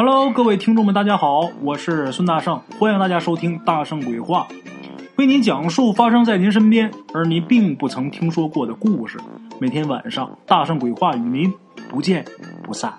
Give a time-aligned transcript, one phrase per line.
[0.00, 4.46] Hello，各位听众们，大家好，我是孙大圣，欢迎大家收听《大圣鬼话》，
[5.16, 9.18] 为您讲述发生在您身边而您并不曾听说过的故事。
[9.60, 11.52] 每天晚上，《大圣鬼话》与您
[11.90, 12.24] 不见
[12.62, 12.94] 不散。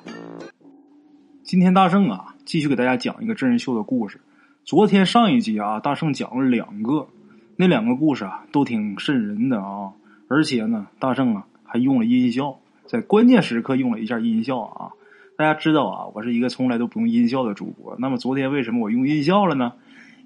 [1.42, 4.20] 今天大圣啊，继续给大家讲一个真人秀的故事。
[4.66, 7.08] 昨天上一集啊，大圣讲了两个，
[7.56, 9.94] 那两个故事啊都挺瘆人的啊，
[10.28, 12.58] 而且呢，大圣啊还用了音效，
[12.88, 14.92] 在关键时刻用了一下音效啊。
[15.40, 17.96] 大家知道啊，我是一个从来都不用音效的主播。
[17.98, 19.72] 那么昨天为什么我用音效了呢？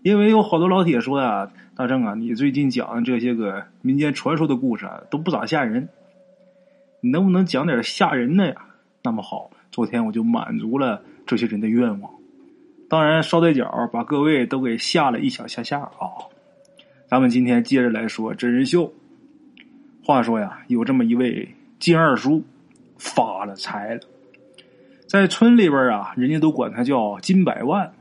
[0.02, 5.88] 因为有好多老铁说呀，大正啊，你最近讲的这些个民间传说的故事啊，都不咋吓人，
[7.00, 8.56] 你能不能讲点吓人的呀？
[9.04, 12.12] 那么好，昨天我就满足了这些人的愿望。
[12.90, 16.26] 当然，捎带脚把各位都给吓了一小下下啊。
[17.06, 18.92] 咱们今天接着来说真人秀。
[20.04, 22.44] 话说呀，有这么一位金二叔，
[22.98, 24.02] 发了财了。
[25.14, 27.94] 在村里边啊，人家都管他叫金百万。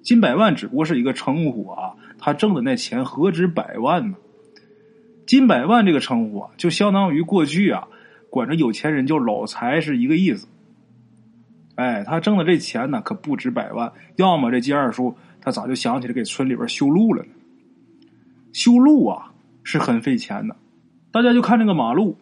[0.00, 4.16] 金百万只不过是一个称呼啊，他挣的那钱何止百万呢？
[5.26, 7.88] 金百万这个称呼啊，就相当于过去啊，
[8.30, 10.48] 管着有钱人叫老财是一个意思。
[11.74, 13.92] 哎，他挣的这钱呢，可不止百万。
[14.16, 17.28] 要么这金二叔他咋就想起来给村里边修路了呢？
[18.54, 20.56] 修路啊，是很费钱的。
[21.12, 22.16] 大家就看这个马路。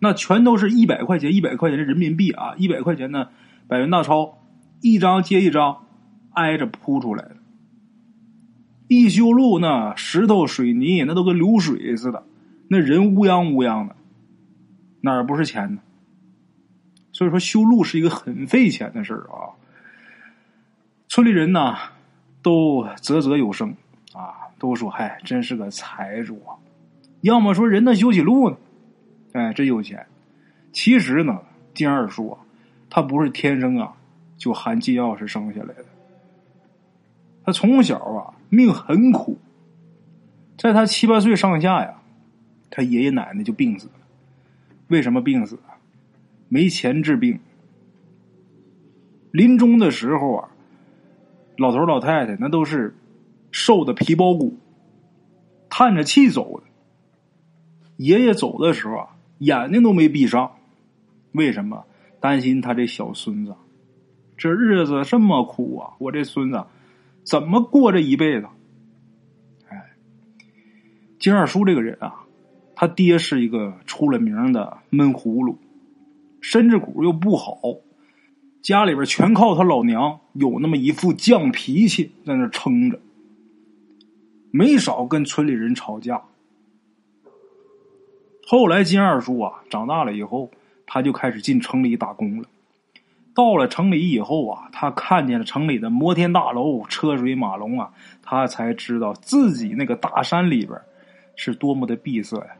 [0.00, 2.54] 那全都是一百块钱，一百块钱的人民币啊！
[2.56, 3.30] 一百块钱的
[3.66, 4.38] 百元大钞，
[4.80, 5.84] 一张接一张
[6.32, 7.36] 挨着铺出来的。
[8.86, 12.24] 一修路，那石头水泥那都跟流水似的，
[12.68, 13.96] 那人乌泱乌泱的，
[15.00, 15.80] 哪儿不是钱呢？
[17.12, 19.58] 所以说修路是一个很费钱的事儿啊。
[21.08, 21.74] 村里人呢
[22.40, 23.74] 都啧啧有声
[24.12, 26.54] 啊，都说：“嗨，真是个财主啊！”
[27.22, 28.56] 要么说人能修起路呢。
[29.32, 30.06] 哎，真有钱！
[30.72, 31.40] 其实呢，
[31.74, 32.38] 金二叔啊，
[32.90, 33.96] 他不是天生啊
[34.36, 35.86] 就含金钥匙生下来的。
[37.44, 39.38] 他从小啊命很苦，
[40.56, 42.02] 在他七八岁上下呀，
[42.70, 43.92] 他爷爷奶奶就病死了。
[44.88, 45.76] 为什么病死啊？
[46.48, 47.40] 没钱治病。
[49.30, 50.48] 临终的时候啊，
[51.56, 52.94] 老头老太太那都是
[53.50, 54.56] 瘦的皮包骨，
[55.68, 56.66] 叹着气走的。
[57.96, 59.08] 爷爷走的时候啊。
[59.38, 60.52] 眼睛都没闭上，
[61.32, 61.84] 为什么？
[62.20, 63.54] 担心他这小孙子，
[64.36, 65.94] 这日子这么苦啊！
[66.00, 66.64] 我这孙子
[67.22, 68.48] 怎么过这一辈子？
[69.68, 69.90] 哎，
[71.20, 72.24] 金二叔这个人啊，
[72.74, 75.58] 他爹是一个出了名的闷葫芦，
[76.40, 77.56] 身子骨又不好，
[78.62, 82.98] 家里边全靠他老娘有那么一副犟脾气在那撑着，
[84.50, 86.20] 没少跟村里人吵架。
[88.50, 90.50] 后来，金二叔啊长大了以后，
[90.86, 92.48] 他就开始进城里打工了。
[93.34, 97.90] 到了城里以后啊，他看见了城里的摩天大楼、车水马龙啊，
[98.22, 100.80] 他才知道自己那个大山里边
[101.36, 102.56] 是多么的闭塞呀。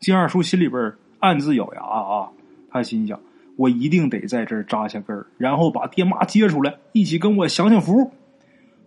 [0.00, 2.28] 金二叔心里边暗自咬牙啊，
[2.70, 3.18] 他心想：
[3.56, 8.12] 我一定得在这儿扎下根儿，然后把爹妈接出来，一起跟我享享福。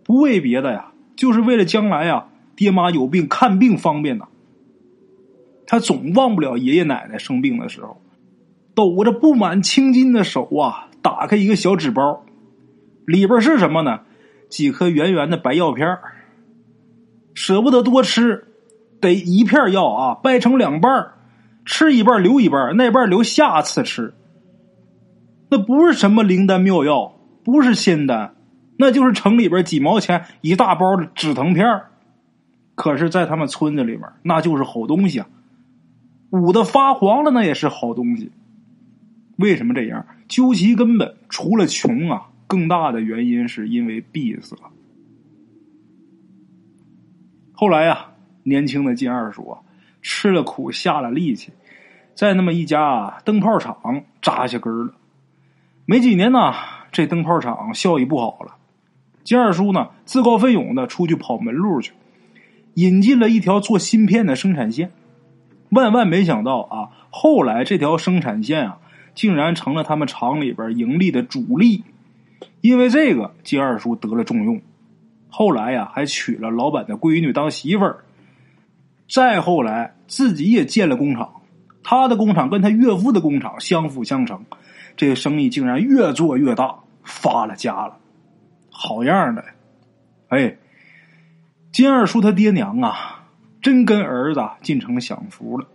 [0.04, 4.28] 不为别的呀，就是为了将来呀，爹妈有病看病方便呐。
[5.66, 8.00] 他总忘不了爷爷奶奶生病的时候，
[8.74, 12.24] 抖着布满青筋的手啊，打开一个小纸包，
[13.06, 14.00] 里边是什么呢？
[14.50, 15.98] 几颗圆圆的白药片
[17.34, 18.46] 舍不得多吃，
[19.00, 21.12] 得一片药啊，掰成两半
[21.64, 24.14] 吃一半留一半，那半留下次吃。
[25.50, 28.34] 那不是什么灵丹妙药，不是仙丹，
[28.78, 31.66] 那就是城里边几毛钱一大包的止疼片
[32.74, 35.26] 可是，在他们村子里面，那就是好东西啊。
[36.34, 38.32] 捂的发黄了，那也是好东西。
[39.36, 40.04] 为什么这样？
[40.26, 44.56] 究其根本，除了穷啊，更大的原因是因为闭塞。
[47.52, 48.08] 后来呀，
[48.42, 49.60] 年轻的金二叔啊，
[50.02, 51.52] 吃了苦，下了力气，
[52.16, 54.94] 在那么一家灯泡厂扎下根了。
[55.86, 56.52] 没几年呢，
[56.90, 58.56] 这灯泡厂效益不好了。
[59.22, 61.92] 金二叔呢，自告奋勇的出去跑门路去，
[62.74, 64.90] 引进了一条做芯片的生产线。
[65.70, 66.90] 万万没想到啊！
[67.10, 68.78] 后来这条生产线啊，
[69.14, 71.84] 竟然成了他们厂里边盈利的主力。
[72.60, 74.60] 因为这个，金二叔得了重用。
[75.28, 78.04] 后来呀，还娶了老板的闺女当媳妇儿。
[79.08, 81.42] 再后来，自己也建了工厂。
[81.82, 84.44] 他的工厂跟他岳父的工厂相辅相成，
[84.96, 87.98] 这个生意竟然越做越大，发了家了。
[88.70, 89.44] 好样的！
[90.28, 90.56] 哎，
[91.72, 93.23] 金二叔他爹娘啊！
[93.64, 95.66] 真跟儿子进城享福了，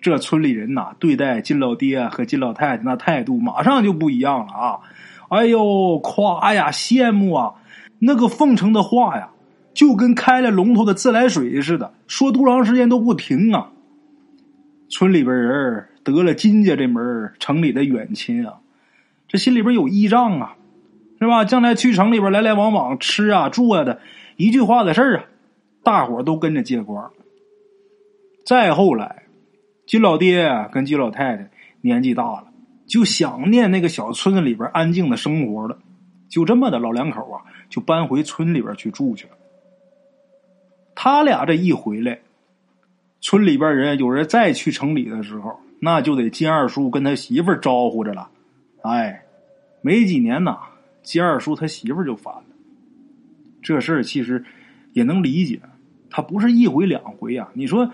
[0.00, 4.80] 这村里人呐，对待金老爹和金老太太那态度马上就不一样了啊！
[5.28, 7.52] 哎呦，夸呀，羡慕啊，
[7.98, 9.32] 那个奉承的话呀，
[9.74, 13.68] 就跟开了龙头的自来水似的，说多长时间都不停啊。
[14.88, 18.60] 村里边人得了金家这门城里的远亲啊，
[19.28, 20.56] 这心里边有依仗啊，
[21.20, 21.44] 是吧？
[21.44, 24.00] 将来去城里边来来往往吃啊住啊的，
[24.38, 25.24] 一句话的事儿啊，
[25.84, 27.10] 大伙都跟着接光。
[28.46, 29.24] 再后来，
[29.88, 31.50] 金老爹跟金老太太
[31.80, 32.46] 年纪大了，
[32.86, 35.76] 就想念那个小村子里边安静的生活了。
[36.28, 39.32] 就这么的，老两口啊，就搬回村里边去住去了。
[40.94, 42.20] 他俩这一回来。
[43.20, 48.30] 村里边人有人再去城里的时候，那就得金二叔跟他媳妇招呼着了。
[48.82, 49.24] 哎，
[49.80, 50.56] 没几年呐，
[51.02, 52.44] 金二叔他媳妇就烦了。
[53.60, 54.44] 这事儿其实
[54.92, 55.60] 也能理解，
[56.10, 57.48] 他不是一回两回啊。
[57.54, 57.90] 你说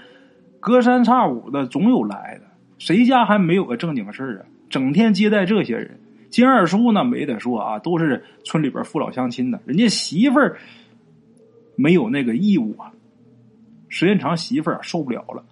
[0.62, 2.44] 隔三差五的总有来的，
[2.79, 4.47] 谁家还没有个正经事啊？
[4.70, 5.99] 整天接待这些人，
[6.31, 10.56] 金二叔那没得说啊，都是村里边父老乡亲的，人家媳妇儿
[11.75, 12.93] 没有那个义务啊。
[13.88, 15.44] 时间长，媳妇儿受不了了，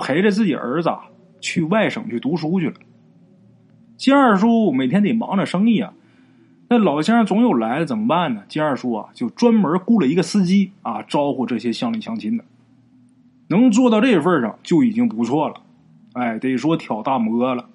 [0.00, 0.90] 陪着自己儿子
[1.40, 2.74] 去外省去读书去了。
[3.96, 5.94] 金二叔每天得忙着生意啊，
[6.68, 8.42] 那老乡总有来的，怎么办呢？
[8.48, 12.44] 金二叔啊，就专门雇了一个司机啊，招呼这些乡里乡亲的。
[13.50, 15.60] 能做到这份上就已经不错了，
[16.12, 17.68] 哎，得说挑大拇了。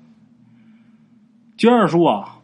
[1.58, 2.40] 金二叔啊，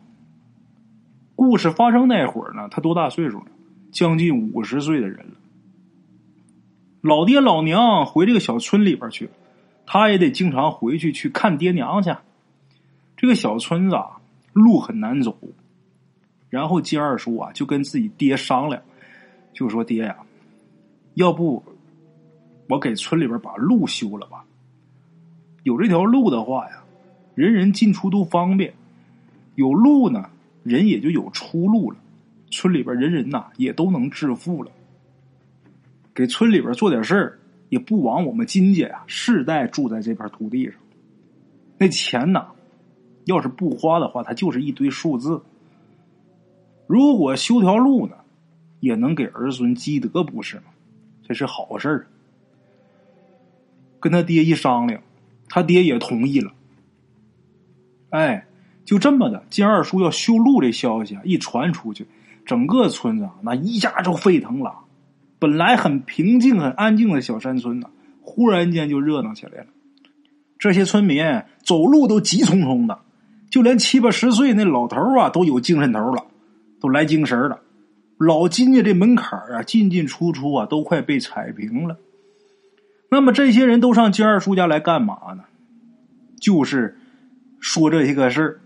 [1.38, 3.46] 故事发生那会儿呢，他多大岁数了？
[3.90, 5.36] 将近五十岁的人了。
[7.00, 9.30] 老爹老娘回这个小村里边去，
[9.86, 12.14] 他也得经常回去去看爹娘去。
[13.16, 14.20] 这个小村子啊，
[14.52, 15.38] 路很难走。
[16.50, 18.82] 然后金二叔啊，就跟自己爹商量，
[19.54, 20.18] 就说：“爹呀，
[21.14, 21.64] 要不
[22.72, 24.46] 我给村里边把路修了吧？
[25.64, 26.82] 有这条路的话呀，
[27.36, 28.74] 人人进出都方便。
[29.56, 30.30] 有路呢，
[30.64, 31.98] 人也就有出路了。
[32.50, 34.72] 村里边人人呐，也都能致富了。”
[36.16, 40.76] 给村里边做点事儿，也不枉我们金家呀世代住在这片土地上。
[41.78, 42.48] 那钱呐，
[43.26, 45.42] 要是不花的话，它就是一堆数字。
[46.88, 48.16] 如果修条路呢，
[48.80, 50.64] 也能给儿孙积德，不是吗？
[51.28, 52.08] 这是好事儿。
[54.02, 55.02] 跟他爹一商量，
[55.48, 56.52] 他爹也同意了。
[58.10, 58.46] 哎，
[58.84, 62.06] 就这么的，金二叔要修路这消息啊，一传出去，
[62.46, 64.80] 整个村子啊那一下就沸腾了。
[65.40, 67.90] 本来很平静、很安静的小山村呢，
[68.22, 69.68] 忽然间就热闹起来了。
[70.60, 71.24] 这些村民
[71.64, 73.00] 走路都急匆匆的，
[73.50, 76.26] 就连七八十岁那老头啊都有精神头了，
[76.80, 77.62] 都来精神了。
[78.18, 81.98] 老金家这门槛啊，进进出出啊，都快被踩平了。
[83.14, 85.44] 那么这些人都上金二叔家来干嘛呢？
[86.40, 86.98] 就是
[87.60, 88.62] 说这些个事儿。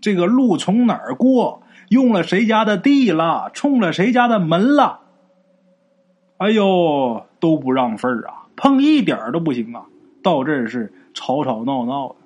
[0.00, 1.62] 这个路从哪儿过？
[1.90, 3.52] 用了谁家的地了？
[3.54, 4.98] 冲了谁家的门了？
[6.38, 9.86] 哎呦，都不让份儿啊，碰一点儿都不行啊！
[10.24, 12.16] 到这儿是吵吵闹闹的。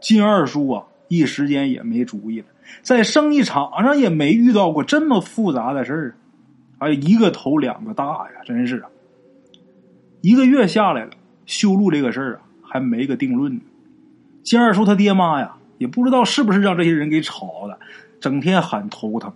[0.00, 2.46] 金二叔啊，一时间也没主意了，
[2.80, 6.16] 在生意场上也没遇到过这么复杂的事儿，
[6.78, 8.88] 哎，一个头两个大呀，真是啊！
[10.20, 11.10] 一个月下来了，
[11.44, 13.60] 修路这个事儿啊，还没个定论呢。
[14.42, 17.78] 金二叔他爹妈呀，也不知道是不是让这些人给吵的，
[18.20, 19.32] 整天喊头疼，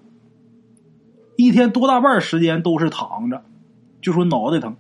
[1.37, 3.43] 一天多大半时间都是躺着。
[4.01, 4.77] 就说脑袋疼，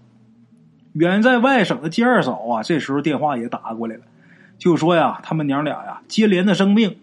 [0.95, 4.03] 远在外省的金二嫂啊，这时候电话也打过来了，
[4.57, 6.97] 就说呀，他们娘俩呀接连的生病，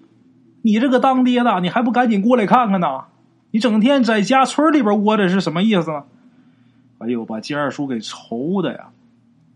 [0.64, 3.06] 你这个当爹的，你还不赶紧过来看看呢？
[3.52, 6.04] 你整天在家村里边窝着是什么意思呢？
[7.00, 8.90] 哎呦，把金二叔给愁的呀，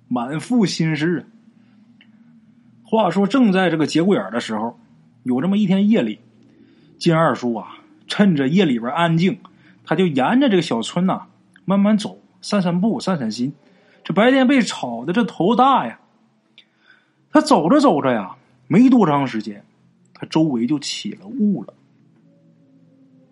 [0.07, 1.23] 满腹心事啊。
[2.83, 4.79] 话说正在这个节骨眼的时候，
[5.23, 6.19] 有这么一天夜里，
[6.97, 9.39] 金二叔啊，趁着夜里边安静，
[9.83, 11.27] 他就沿着这个小村呐
[11.65, 12.17] 慢慢走。
[12.43, 13.53] 散散步，散散心。
[14.03, 15.99] 这白天被吵的这头大呀。
[17.31, 18.35] 他走着走着呀，
[18.67, 19.63] 没多长时间，
[20.15, 21.75] 他周围就起了雾了。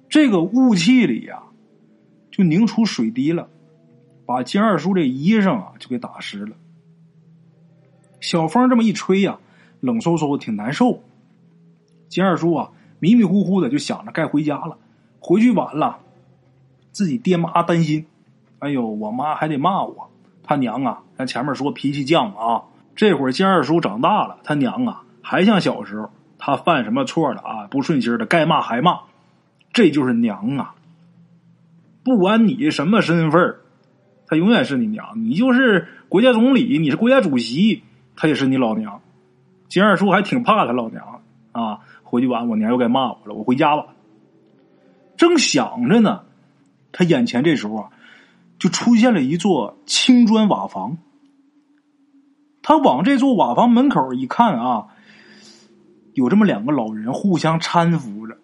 [0.08, 1.42] 这个雾气里呀，
[2.30, 3.50] 就凝出水滴了，
[4.30, 6.56] 把金二叔这衣裳啊就给打湿了。
[8.22, 9.40] 小风这么一吹呀，
[9.80, 11.02] 冷飕飕的，挺难受。
[12.10, 12.70] 金二叔啊，
[13.00, 14.78] 迷迷糊糊的就想着该回家了。
[15.20, 15.98] 回去晚了，
[16.92, 18.06] 自己爹妈担心。
[18.60, 20.12] 哎呦，我妈还得骂我，
[20.44, 21.02] 他娘啊！
[21.18, 27.66] 咱前面说脾气犟啊，这会儿金二叔长大了，他娘啊还像小时候，他犯什么错了啊？
[27.66, 29.00] 不顺心的该骂还骂，
[29.74, 30.76] 这就是娘啊！
[32.04, 33.56] 不管你什么身份
[34.30, 35.24] 他永远是你娘。
[35.26, 37.82] 你就是国家总理，你是国家主席，
[38.16, 39.02] 他也是你老娘。
[39.68, 41.22] 金二叔还挺怕他老娘
[41.52, 41.80] 啊！
[42.04, 43.88] 回去晚，我娘又该骂我了，我回家吧。
[45.18, 46.26] 正想着呢，
[46.92, 47.90] 他眼前这时候啊，
[48.60, 50.98] 就出现了一座青砖瓦房。
[52.62, 54.88] 他往这座瓦房门口一看啊，
[56.14, 58.38] 有这么两个老人互相搀扶着。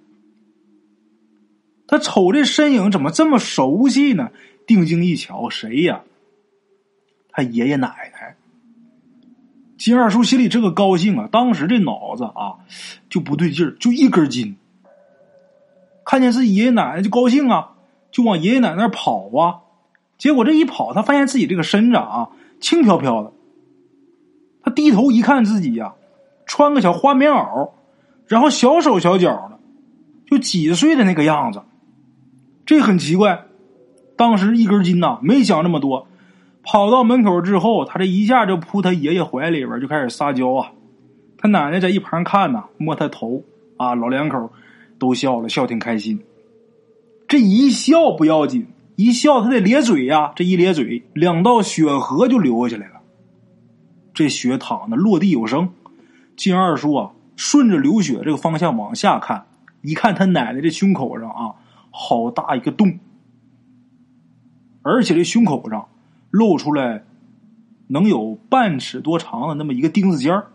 [1.88, 4.32] 他瞅这身影怎么这么熟悉呢？
[4.66, 6.02] 定睛一瞧，谁呀？
[7.32, 8.36] 他爷爷奶奶。
[9.78, 12.64] 金二叔心里这个高兴啊，当时这脑子啊
[13.10, 14.56] 就不对劲儿，就一根筋。
[16.06, 17.74] 看见自己爷爷奶奶就高兴啊，
[18.10, 19.60] 就往爷爷奶奶那跑啊。
[20.18, 22.30] 结果这一跑，他发现自己这个身子啊
[22.62, 23.34] 轻飘飘的。
[24.64, 25.96] 他低头一看自己呀，
[26.46, 27.72] 穿个小花棉袄，
[28.28, 29.60] 然后小手小脚的，
[30.26, 31.62] 就几岁的那个样子。
[32.66, 33.44] 这很奇怪，
[34.16, 36.08] 当时一根筋呐，没想那么多。
[36.64, 40.72] 跑到门口之后，他这一下就扑他爷爷怀里边，就开始撒娇啊。
[41.38, 43.44] 他奶奶在一旁看呐，摸他头
[43.78, 44.52] 啊，老两口
[44.98, 46.20] 都笑了，笑挺开心。
[47.28, 53.02] 这一笑不要紧，一笑他得咧嘴呀，这一咧嘴，两道血河就流下来了。
[54.14, 55.70] 这血淌的落地有声。
[56.36, 59.46] 金二叔啊，顺着流血这个方向往下看，
[59.82, 61.54] 一看他奶奶这胸口上啊。
[61.92, 63.00] 好大一个洞，
[64.86, 65.88] 而且这胸口上
[66.30, 67.04] 露出来
[67.88, 70.46] 能有半尺多长的那么一个钉子尖儿。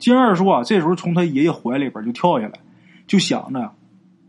[0.00, 2.54] 金二叔啊，这时候从他爷爷怀里边就跳下来，
[3.06, 3.72] 就想着，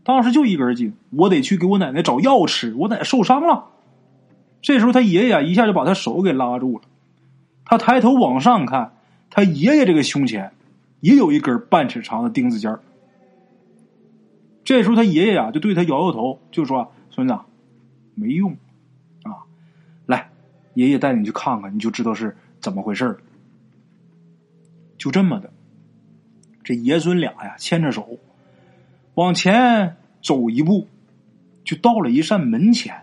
[0.04, 3.66] 当时就一根筋，我得去给我奶奶找药吃，我奶奶受伤了。
[4.62, 6.82] 这时候他爷爷一下就把他手给拉住了，
[7.64, 8.92] 他抬头往上看，
[9.30, 10.52] 他爷爷这个胸前
[11.00, 12.78] 也有一根半尺长的钉子尖儿。
[14.62, 17.36] 这时候，他爷爷呀就对他摇摇头，就说：“孙子，
[18.20, 18.52] 没用
[19.22, 19.48] 啊，
[20.04, 20.30] 来，
[20.74, 23.18] 爷爷带你去看看，你就知道是怎么回事
[24.98, 25.50] 就这么的，
[26.62, 28.18] 这爷孙俩呀牵着手
[29.14, 30.86] 往前走一步，
[31.64, 33.02] 就到了一扇门前。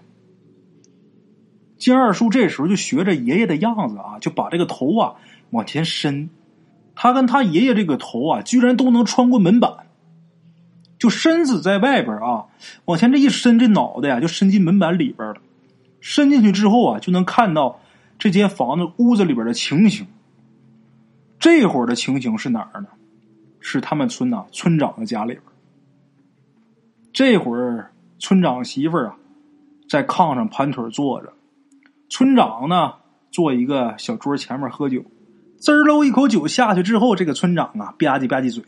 [1.79, 5.15] 金二叔这时候就学着爷爷的样子啊，就把这个头啊
[5.49, 6.29] 往前伸，
[6.95, 9.86] 他跟他爷爷这个头啊，居然都能穿过门板。
[10.97, 12.45] 就身子在外边啊，
[12.85, 15.35] 往前这一伸，这脑袋呀就伸进门板里边了。
[15.99, 17.79] 伸进去之后啊，就能看到
[18.17, 20.07] 这间房子屋子里边的情形。
[21.39, 22.87] 这会儿的情形是哪儿呢？
[23.59, 25.43] 是他们村呐村长的家里边。
[27.11, 29.15] 这会儿村长媳妇儿啊，
[29.89, 31.33] 在炕上盘腿坐着，
[32.09, 32.93] 村长呢
[33.31, 35.03] 坐一个小桌前面喝酒。
[35.57, 38.63] 滋喽一口酒下去之后，这个村长啊吧唧吧唧嘴，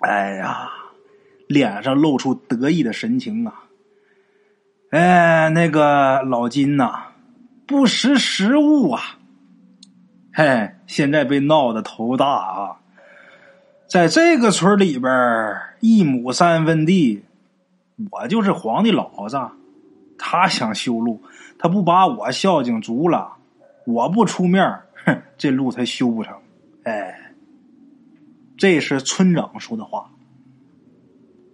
[0.00, 0.70] 哎呀！
[1.48, 3.64] 脸上露出得意的神情啊！
[4.90, 7.06] 哎，那个老金呐，
[7.66, 9.18] 不识时务啊！
[10.32, 12.76] 嘿，现在被闹得头大啊！
[13.88, 15.10] 在这个村里边，
[15.80, 17.24] 一亩三分地，
[18.10, 19.38] 我就是皇帝老子。
[20.18, 21.22] 他想修路，
[21.58, 23.32] 他不把我孝敬足了，
[23.86, 26.34] 我不出面，哼，这路才修不成。
[26.84, 27.32] 哎，
[28.58, 30.10] 这是村长说的话。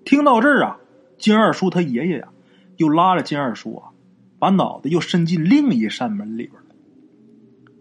[0.04, 0.76] 听到这儿啊，
[1.18, 2.28] 金二叔他爷爷呀，
[2.76, 3.88] 又拉着金二叔啊，
[4.38, 6.74] 把脑袋又伸进另一扇门里边了。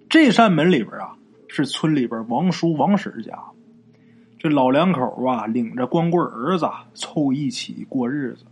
[0.09, 1.15] 这扇门里边啊，
[1.47, 3.37] 是村里边王叔王婶家，
[4.39, 8.45] 这老两口啊，领着光棍儿子凑一起过日子。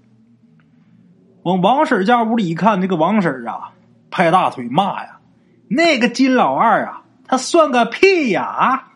[1.44, 3.72] 往王婶家屋里一看，那个王婶啊，
[4.10, 5.20] 拍大腿骂呀
[5.70, 8.44] ：“那个金老二啊，他算个屁呀！
[8.44, 8.92] 啊，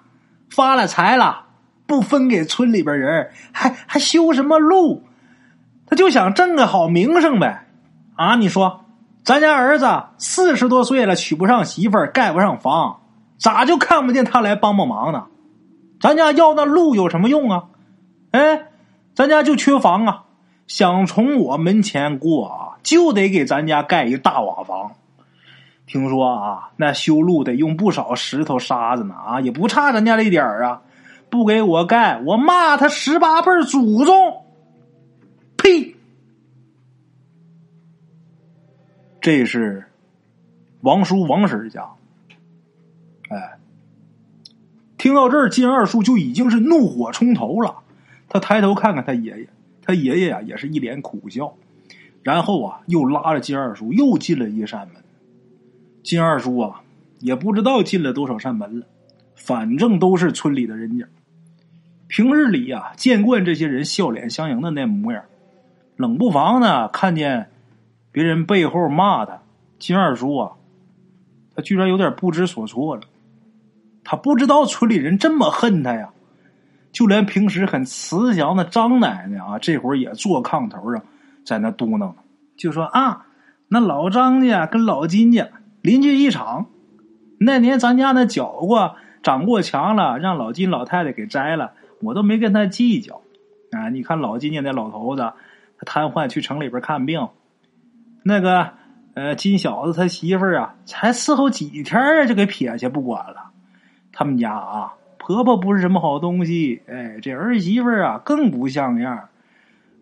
[0.49, 1.44] 发了财了。”
[1.87, 5.03] 不分给村里边人，还还修什么路？
[5.87, 7.67] 他就想挣个好名声呗！
[8.15, 8.85] 啊，你说，
[9.23, 13.01] 咱家儿子四十多岁了，娶不上媳妇儿，盖不上房，
[13.37, 15.25] 咋就看不见他来帮帮忙呢？
[15.99, 17.65] 咱家要那路有什么用啊？
[18.31, 18.67] 哎，
[19.13, 20.23] 咱家就缺房啊！
[20.67, 24.93] 想从我门前过啊，就得给咱家盖一大瓦房。
[25.85, 30.81] 听说啊，那修路得用不少石头沙子呢啊，也不差咱家这点儿啊。
[31.35, 34.45] 不给我盖，我骂他十八辈祖宗！
[35.57, 35.95] 呸！
[39.21, 39.85] 这是
[40.81, 41.89] 王叔王婶家。
[43.29, 43.57] 哎，
[44.97, 47.79] 听到这儿，金二叔就已经是怒火冲头了。
[48.29, 49.49] 他抬头看看他爷爷，
[49.81, 51.55] 他爷爷呀也是一脸苦笑，
[52.21, 55.03] 然后啊又拉着金二叔又进了一扇门。
[56.03, 56.83] 金二叔啊
[57.19, 58.85] 也不知道进了多少扇门了，
[59.35, 61.07] 反正都是村里的人家。
[62.07, 65.23] 平日里呀，见惯这些人笑脸相迎的那模样，
[65.95, 67.49] 冷不防呢，看见
[68.11, 69.41] 别人背后骂他，
[69.79, 70.51] 金二叔啊，
[71.55, 73.01] 他居然有点不知所措了。
[74.03, 76.09] 他不知道村里人这么恨他呀。
[76.91, 81.03] 就连平时很慈祥的张奶奶啊，这会儿也坐炕头上，
[81.43, 82.13] 在那嘟囔，
[82.55, 83.25] 就说啊，
[83.67, 85.49] 那老张家跟老金家
[85.81, 86.67] 邻居一场，
[87.37, 91.73] 那年咱家那脚瓜长过墙了，让老金老太太给摘了，
[92.05, 93.21] 我都没跟他计较。
[93.71, 95.33] 啊，你看老金家那老头子，
[95.77, 97.27] 他瘫痪去城里边看病，
[98.23, 98.69] 那个
[99.15, 103.51] 呃金小子他媳妇儿啊，才伺候几天啊，就给撇下不管了。
[104.13, 104.93] 他们家啊。
[105.17, 109.29] 婆婆不是什么好东西，哎，这儿媳妇啊更不像样。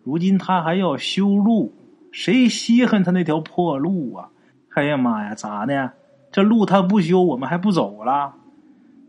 [0.02, 1.72] 如今她还要修路，
[2.12, 4.28] 谁稀罕她那条破路啊？
[4.74, 5.92] 哎呀妈呀，咋的？
[6.30, 8.34] 这路她不修，我们还不走了？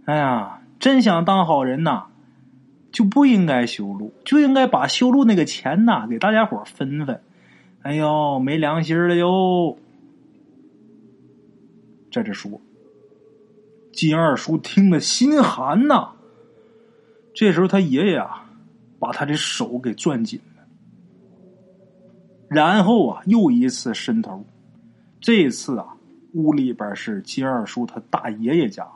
[0.05, 2.05] 哎呀，真想当好人呐，
[2.95, 7.19] 就不应该修路，就应该把修路那个钱呐给大家伙分分。
[7.81, 9.77] 哎呦，没良心了哟！
[12.09, 12.61] 在这说。
[13.91, 16.11] 金二叔听得心寒呐。
[17.33, 18.49] 这时候他爷爷啊，
[18.97, 20.63] 把他的手给攥紧了，
[22.47, 24.45] 然后啊，又一次伸头。
[25.19, 25.97] 这次啊，
[26.31, 28.87] 屋里边是金二叔他大爷爷家，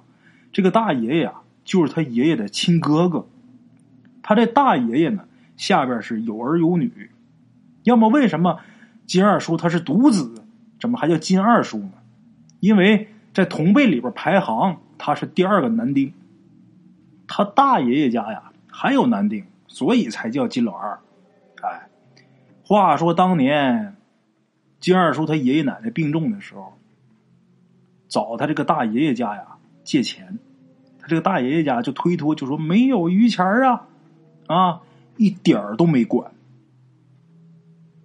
[0.54, 3.28] 这个大爷爷啊，就是他爷爷的亲哥哥。
[4.22, 5.26] 他这大爷爷呢，
[5.58, 7.10] 下边是有儿有女。
[7.84, 8.60] 要么为什么
[9.06, 10.44] 金二叔他是独子，
[10.80, 11.94] 怎么还叫金二叔呢？
[12.60, 14.82] 因为在同辈里边排行。
[15.02, 16.12] 他是第二个男丁，
[17.26, 21.00] 他大爷爷家呀还有男丁，所以才叫金老二。
[21.62, 21.88] 哎，
[22.66, 23.96] 话说当年
[24.82, 26.74] 金二叔他爷爷奶奶病重的时候，
[28.10, 30.38] 找他这个大爷爷家呀借钱，
[31.00, 33.88] 他这个大爷爷家就推脱，就说没有余钱啊，
[34.50, 34.82] 啊，
[35.16, 36.32] 一点儿都没管。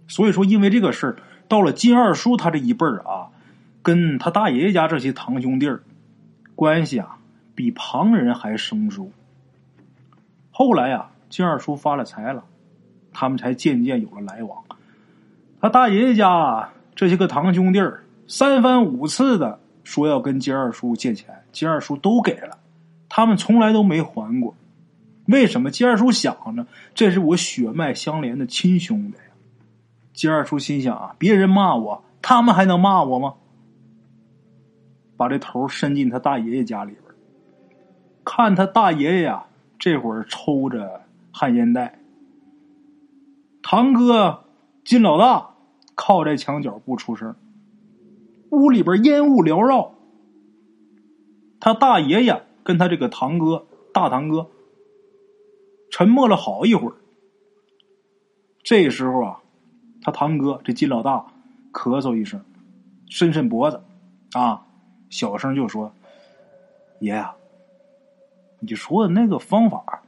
[0.07, 1.17] 所以说，因为这个事儿，
[1.49, 3.31] 到了金二叔他这一辈儿啊，
[3.83, 5.83] 跟他大爷爷家这些堂兄弟儿。
[6.55, 7.17] 关系啊，
[7.55, 9.11] 比旁人还生疏。
[10.51, 12.45] 后来呀，金二叔发了财了，
[13.11, 14.63] 他们才渐渐有了来往。
[15.63, 22.59] 他大爷爷家这些个堂兄弟儿三番五次的说要跟金二叔借钱，金二叔都给了，
[23.09, 24.54] 他们从来都没还过。
[25.26, 25.71] 为什么？
[25.71, 29.19] 金二叔想着这是我血脉相连的亲兄弟。
[30.13, 33.34] 金二叔心想啊，别人骂我，他们还能骂我吗？
[35.17, 37.02] 把这头伸进他大爷爷家里边，
[38.25, 39.47] 看他大爷爷呀，
[39.78, 41.99] 这会儿抽着旱烟袋。
[43.63, 44.45] 堂哥
[44.84, 45.54] 金老大
[45.95, 47.34] 靠在墙角不出声，
[48.50, 49.95] 屋里边烟雾缭绕。
[51.60, 54.50] 他大爷爷跟他这个堂哥大堂哥
[55.97, 56.97] 沉默了好一会儿。
[58.65, 59.41] 这时候啊，
[60.02, 61.25] 他堂哥这金老大
[61.73, 62.45] 咳嗽一声，
[63.09, 63.80] 伸伸脖子，
[64.33, 64.67] 啊。
[65.09, 65.95] 小声就说
[66.99, 67.37] ：“爷啊，
[68.59, 70.02] 你说的那个方法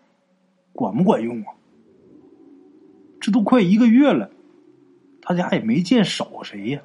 [0.72, 1.54] 管不管用啊？
[3.20, 4.32] 这都快一个月了，
[5.22, 6.82] 他家也没见少谁呀。”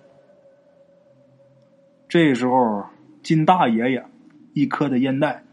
[2.08, 2.86] 这时候，
[3.24, 4.06] 金大爷爷
[4.54, 5.44] 一颗的烟袋，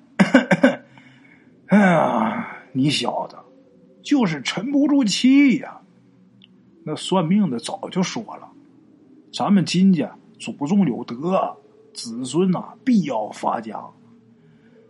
[1.69, 2.38] 哎呀，
[2.79, 3.37] 你小子
[4.05, 5.81] 就是沉不住气呀！
[6.85, 8.49] 那算命的早就说了，
[9.33, 11.57] 咱们金家祖宗有德。
[11.93, 13.83] 子孙呐，必要发家。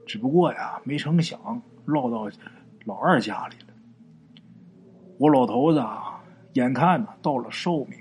[0.07, 2.31] 只不过呀，没成想落到
[2.85, 3.73] 老二家里了。
[5.17, 6.23] 我老头子啊，
[6.53, 7.99] 眼看呢到了寿命，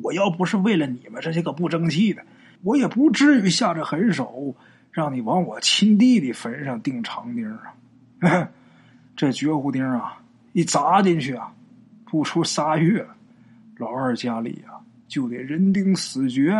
[0.00, 2.24] 我要不是为了你们这些个不争气的，
[2.62, 4.54] 我也不至于下这狠手，
[4.92, 7.74] 让你往我亲弟弟坟上钉长钉啊！
[9.16, 10.22] 这绝户钉啊，
[10.52, 11.52] 一砸进去啊，
[12.06, 13.06] 不出仨月，
[13.76, 16.52] 老二家里呀就得人丁死绝。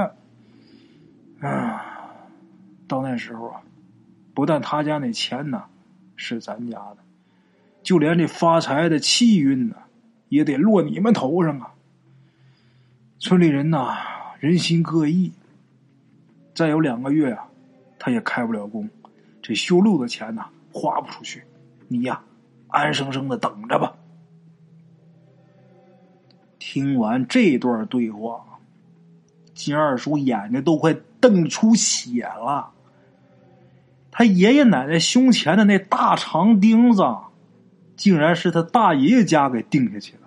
[1.41, 1.85] 啊，
[2.87, 3.61] 到那时候啊，
[4.35, 5.65] 不但他家那钱呢
[6.17, 6.99] 是咱家的，
[7.83, 9.77] 就连这发财的气运呢，
[10.29, 11.71] 也得落你们头上啊！
[13.19, 13.97] 村里人呐，
[14.39, 15.33] 人心各异。
[16.55, 17.49] 再有两个月啊，
[17.99, 18.89] 他也开不了工，
[19.43, 21.45] 这修路的钱呐，花不出去。
[21.89, 22.21] 你呀，
[22.69, 23.95] 安生生的等着吧。
[26.59, 28.45] 听完这段对话，
[29.55, 30.95] 金二叔眼睛都快。
[31.25, 32.71] 瞪出血了，
[34.11, 37.03] 他爷爷奶奶胸前的那大长钉子，
[37.97, 40.19] 竟然是他大爷爷家给钉下去的。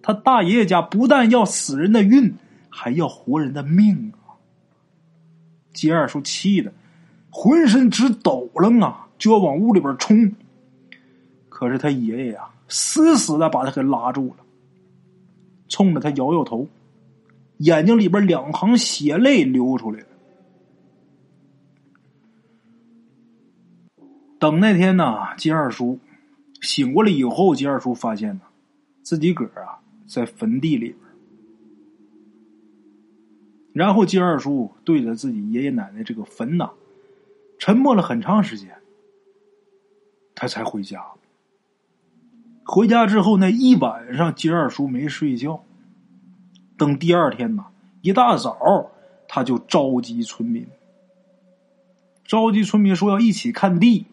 [0.00, 2.34] 他大爷爷家不但要死人的运，
[2.70, 4.40] 还要活人的命啊！
[5.74, 6.72] 金二叔气的
[7.36, 10.32] 浑身直抖楞啊，就要往屋里边冲。
[11.48, 14.36] 可是他爷爷呀，死死的把他给拉住了，
[15.68, 16.68] 冲着他摇摇头。
[17.58, 20.06] 眼睛里边两行血泪流出来了。
[24.38, 25.98] 等那天呢，金二叔
[26.60, 28.42] 醒过来以后，金二叔发现呢，
[29.02, 30.98] 自己个啊在坟地里边。
[33.72, 36.70] 然后金二叔对着自己爷爷奶奶这个坟呐，
[37.58, 38.68] 沉默了很长时间，
[40.34, 41.04] 他才回家。
[42.64, 45.64] 回家之后那一晚上，金二叔没睡觉。
[46.76, 47.66] 等第二天呐，
[48.00, 48.90] 一大早
[49.28, 50.66] 他就召集村民，
[52.24, 54.06] 召集村民说要一起看地。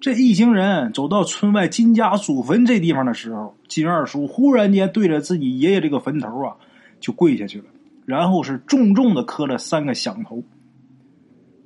[0.00, 6.56] 这一行人走到村外金家祖坟这地方的时候，金二叔忽然间对着自己爷爷这个坟头啊，
[6.98, 7.66] 就跪下去了，
[8.04, 10.42] 然后是重重的磕了三个响头。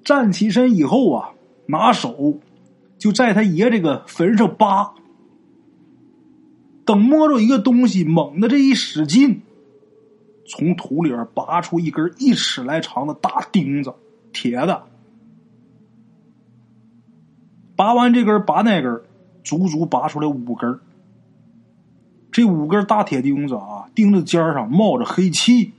[0.06, 1.30] 站起身以后啊，
[1.66, 2.38] 拿手
[2.96, 4.94] 就在他爷这个坟上扒。
[6.84, 9.42] 等摸着一个东西，猛的这一使劲，
[10.46, 13.92] 从土里边拔出一根一尺来长的大钉子，
[14.32, 14.84] 铁的。
[17.74, 19.02] 拔完这根，拔那根，
[19.42, 20.78] 足足拔出来五根。
[22.30, 25.72] 这五根大铁钉子啊，钉子尖上冒着黑气。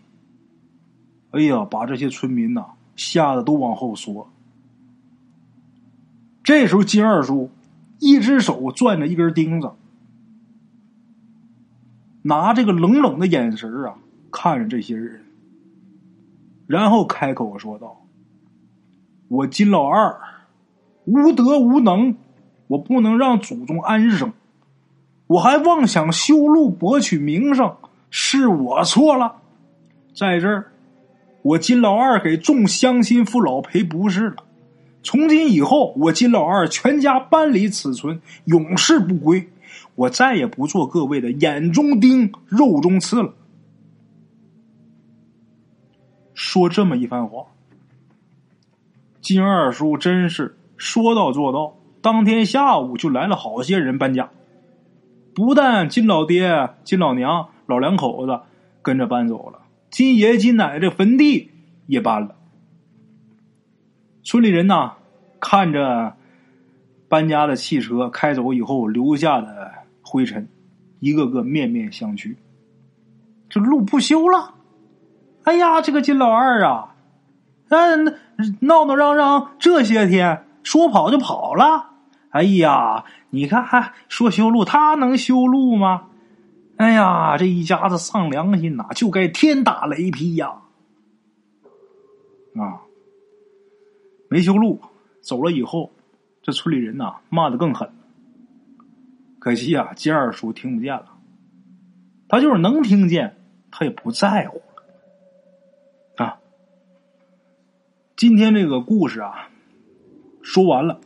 [1.31, 2.65] 哎呀，把这些村民呐
[2.97, 4.29] 吓得都往后缩。
[6.43, 7.49] 这时候，金二叔
[7.99, 9.71] 一只手攥着一根钉子。
[12.23, 13.95] 拿这个冷冷的眼神啊，
[14.31, 15.23] 看着这些人，
[16.65, 18.05] 然后开口说道
[19.29, 20.19] ：“我金老二
[21.05, 22.17] 无德无能，
[22.67, 24.33] 我不能让祖宗安生，
[25.27, 27.77] 我还妄想修路博取名声，
[28.09, 29.37] 是我错了。
[30.13, 30.71] 在这儿，
[31.47, 34.43] 我金老二给众乡亲父老赔不是了。
[35.01, 39.49] 从今以后，我金老二全家搬离此村，永世不归。”
[39.95, 43.33] 我再也不做各位的眼中钉、肉中刺了。
[46.35, 47.45] 说这么一番话，
[49.21, 51.75] 金二叔真是说到做到。
[52.01, 54.29] 当天下午就来了好些人搬家，
[55.33, 58.39] 不但金老爹、金老娘老两口子
[58.83, 61.51] 跟着搬走了，金爷、金奶奶这坟地
[61.85, 62.35] 也搬了。
[64.23, 64.93] 村里人呐，
[65.39, 66.15] 看着
[67.07, 69.73] 搬家的汽车开走以后留下的。
[70.09, 70.47] 灰尘，
[71.01, 72.37] 一个个面面相觑。
[73.49, 74.53] 这路不修了，
[75.43, 76.95] 哎呀，这个金老二啊，
[77.67, 78.17] 嗯，
[78.61, 81.89] 闹闹嚷嚷这些天，说跑就跑了。
[82.29, 86.03] 哎呀，你看，还说修路，他能修路吗？
[86.77, 90.61] 哎呀，这一家子丧良心呐，就该天打雷劈呀！
[92.55, 92.81] 啊，
[94.29, 94.79] 没修路，
[95.21, 95.91] 走了以后，
[96.43, 97.89] 这村里人呐，骂的更狠。
[99.39, 101.13] 可惜啊，金二叔听不见了。
[102.27, 103.37] 他就是能听见，
[103.71, 104.61] 他也不在乎。
[106.17, 106.39] 啊，
[108.15, 109.49] 今天这个故事啊，
[110.43, 110.99] 说完了。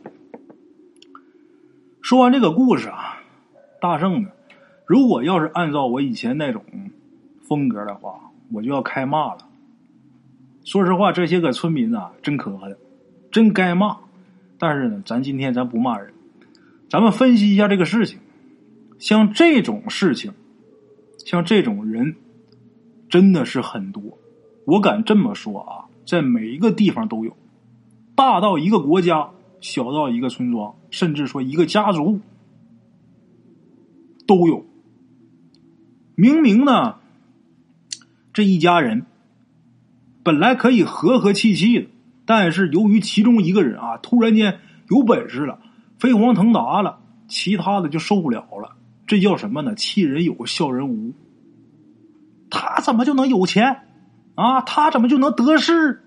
[2.02, 3.22] 说完这个故事啊，
[3.80, 4.30] 大圣呢，
[4.86, 6.64] 如果要是按照我以前那种
[7.40, 9.48] 风格的话，我就要开骂了。
[10.64, 12.76] 说实话，这些个村民啊，真可恨，
[13.30, 13.96] 真该骂。
[14.58, 16.12] 但是呢，咱今天咱不骂人。
[16.88, 18.18] 咱们分析一下这个事情，
[18.98, 20.32] 像这种事情，
[21.18, 22.14] 像这种人，
[23.08, 24.02] 真的是很多。
[24.66, 27.36] 我敢这么说啊，在每一个地方都有，
[28.14, 32.20] 大到一个国家，小到一个村庄，甚至说一个家族，
[34.26, 34.64] 都有。
[36.14, 36.96] 明明呢，
[38.32, 39.06] 这一家人
[40.22, 41.88] 本来可以和和气气的，
[42.26, 45.58] 但是由于其中一个人啊，突然间有本事了。
[45.98, 46.98] 飞黄腾达了，
[47.28, 48.76] 其他的就受不了了。
[49.06, 49.74] 这叫什么呢？
[49.76, 51.12] 气人有，笑人无。
[52.50, 53.82] 他怎么就能有钱
[54.34, 54.60] 啊？
[54.62, 56.02] 他怎么就能得势？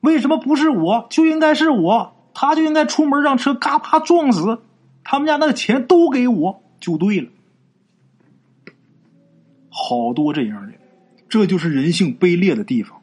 [0.00, 1.06] 为什么不是我？
[1.10, 4.60] 就应该是我，他就应该出门让车嘎巴撞死。
[5.04, 7.30] 他们家那个钱都给我就对了。
[9.82, 10.74] 好多这样的，
[11.28, 13.00] 这就是人性卑劣的地方。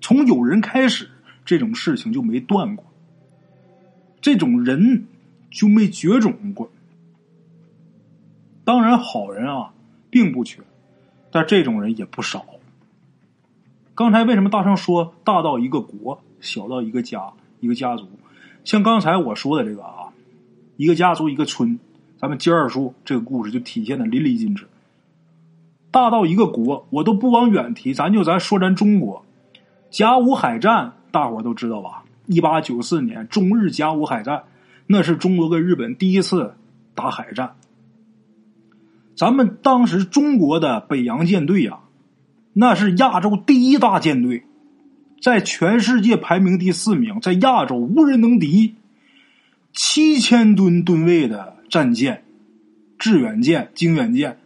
[0.00, 1.08] 从有人开始，
[1.44, 2.84] 这种事情就没断过。
[4.20, 5.06] 这种人
[5.50, 6.70] 就没绝种过。
[8.64, 9.72] 当然，好人啊
[10.10, 10.62] 并不缺，
[11.30, 12.44] 但这种人也不少。
[13.94, 18.08] 刚才为什么大圣说大到一个国，小到一个家、一个家族？
[18.64, 20.12] 像刚才我说的这个啊，
[20.76, 21.78] 一个家族、一个村，
[22.18, 24.66] 咱们今儿说这个故事就体现的淋漓尽致。
[25.90, 29.24] 大到一个国，我都不往远提，咱就咱说咱中国，
[29.90, 32.04] 甲午海战，大伙都知道吧？
[32.26, 34.44] 一八九四年，中日甲午海战，
[34.86, 36.54] 那是中国跟日本第一次
[36.94, 37.54] 打海战。
[39.16, 41.80] 咱们当时中国的北洋舰队呀，
[42.52, 44.44] 那是亚洲第一大舰队，
[45.22, 48.74] 在全世界排名第四名，在亚洲无人能敌。
[49.72, 52.24] 七千吨吨位的战舰、
[52.98, 54.38] 致远舰、经远舰，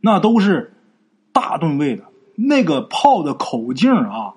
[0.00, 0.71] 那都是
[1.52, 2.04] 大吨位的。
[2.34, 4.34] 那个炮的口径啊，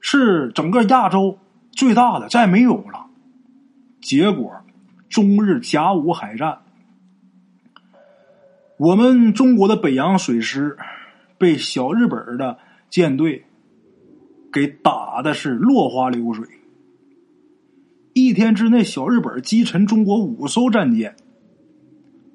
[0.00, 1.38] 是整个亚洲
[1.72, 3.06] 最大的，再没有了。
[4.00, 4.52] 结果，
[5.08, 6.58] 中日甲午海战，
[8.76, 10.78] 我们中国的北洋水师
[11.38, 12.58] 被小日本的
[12.88, 13.46] 舰队
[14.52, 16.46] 给打的是落花流水。
[18.12, 21.16] 一天之内，小日本击沉中国五艘战舰。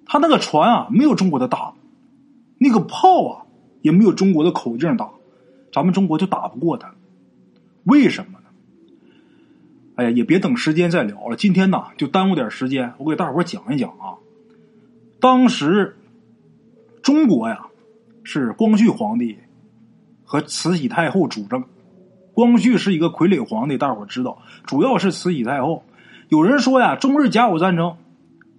[0.06, 1.74] 他那个船啊，没有中国的大，
[2.60, 3.46] 那个炮啊。
[3.82, 5.10] 也没有中国的口径大，
[5.72, 6.94] 咱们中国就打不过他，
[7.86, 8.48] 为什么呢？
[9.96, 14.20] 哎呀，也别等时间再聊了，今天呢就耽误点时间，我给大伙讲一讲啊。
[15.22, 15.96] 当时
[17.02, 17.68] 中国呀
[18.26, 19.38] 是光绪皇帝
[20.26, 21.64] 和慈禧太后主政，
[22.34, 25.86] 光绪是一个傀儡皇帝，大伙知道，主要是慈禧太后。
[26.28, 27.96] 有人说呀，中日甲午战争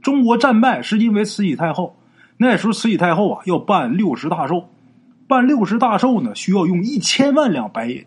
[0.00, 1.99] 中国战败是因为慈禧太后，
[2.42, 4.70] 那时候慈禧太后啊要办六十大寿。
[5.28, 8.04] 办六十大寿呢，需要用一千万两白银，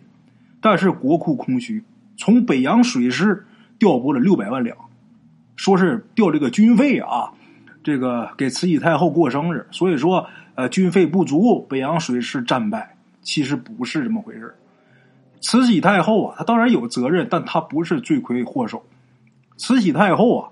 [0.60, 1.84] 但是国库空虚，
[2.18, 3.46] 从北洋水师
[3.78, 4.76] 调拨了六百万两，
[5.54, 7.32] 说是调这个军费啊，
[7.84, 14.52] 这个给慈禧太后过生日，所以说呃军费不足，北洋水师战败，其实不是这么回事
[15.40, 18.84] 慈禧太后啊，她当然有责任，但她不是罪魁祸首。
[19.56, 20.50] 慈禧太后啊，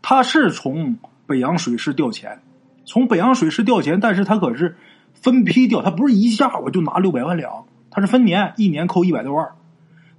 [0.00, 2.40] 她是从北洋水师调钱，
[2.84, 4.76] 从北洋水师调钱，但是他可是。
[5.14, 9.48] 分批调，他不是一下我就拿六百万两，他是分年，一年扣一百多万。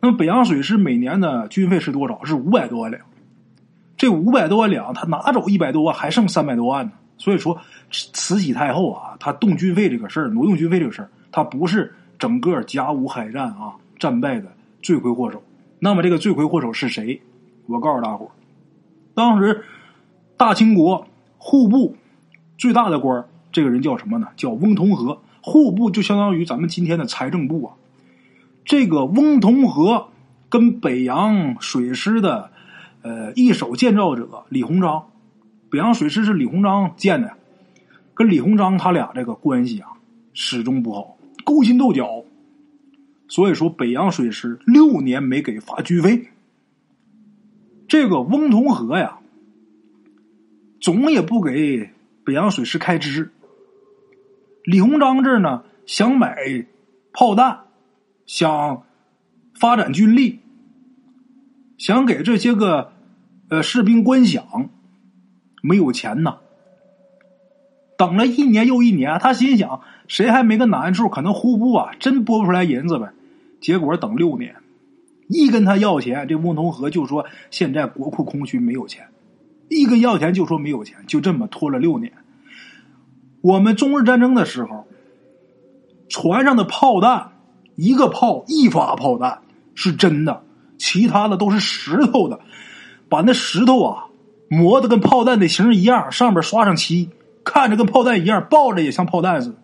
[0.02, 2.24] 那么北洋水师每年的军费是多少？
[2.24, 3.04] 是五百多万两。
[3.98, 6.94] 这五百多万两，他拿走一百多万，还剩三百多万呢。
[7.20, 7.60] 所以说，
[7.92, 14.52] 慈禧太后啊，他动军费这个事儿，挪用军费这个事儿，他不是整个甲午海战啊战败的
[14.82, 15.44] 罪魁祸首。
[15.78, 17.22] 那么这个罪魁祸首是谁？
[17.68, 18.32] 我告诉大伙
[19.14, 19.64] 当时
[20.36, 21.06] 大清国
[21.38, 21.96] 户部
[22.58, 24.28] 最大的官这个人叫什么呢？
[24.36, 27.74] 叫翁同龢，户部就相当于咱们今天的财政部啊。
[28.66, 30.08] 这个翁同龢
[30.50, 32.52] 跟北洋水师的
[33.02, 35.06] 呃一手建造者李鸿章，
[35.70, 37.34] 北洋水师是李鸿章建的，
[38.14, 39.90] 跟李鸿章他俩这个关系啊
[40.34, 42.24] 始终不好，勾心斗角。
[43.28, 46.28] 所以说北洋水师六年没给发军费，
[47.88, 49.18] 这个翁同龢呀，
[50.80, 51.90] 总也不给
[52.26, 53.32] 北洋水师开支。
[54.64, 56.36] 李鸿章这儿呢，想买
[57.14, 57.60] 炮弹，
[58.26, 58.84] 想
[59.54, 60.40] 发展军力，
[61.78, 62.92] 想给这些个
[63.50, 64.70] 呃士兵观饷，
[65.62, 66.40] 没有钱呐。
[67.96, 71.08] 等了一年又一年，他心想，谁还没个难处？
[71.08, 73.14] 可能户部啊真拨不出来银子呗。
[73.62, 74.56] 结果等六年，
[75.30, 79.08] 一跟他要钱，这翁同龢就说现在国库空虚，没有钱。
[79.70, 82.14] 一跟要钱就说没有钱，就这么拖了六年。
[83.42, 84.88] 我们中日战争的时候，
[86.10, 87.32] 船上的炮弹，
[87.76, 89.42] 一个炮一发炮弹
[89.74, 90.44] 是真的，
[90.78, 92.40] 其他的都是石头的，
[93.10, 94.06] 把那石头啊
[94.50, 97.10] 磨的跟炮弹的形一样，上面刷上漆，
[97.44, 99.56] 看着跟炮弹一样，抱着也像炮弹似的。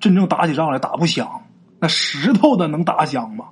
[0.00, 1.42] 真正打起仗来打不响，
[1.78, 3.46] 那石头的能打响吗？